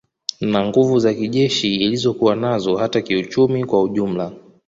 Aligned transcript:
Na 0.41 0.65
nguvu 0.67 0.99
za 0.99 1.13
kijeshi 1.13 1.75
ilizokuwa 1.75 2.35
nazo 2.35 2.75
hata 2.75 3.01
kiuchumi 3.01 3.65
kwa 3.65 3.83
ujumla 3.83 4.31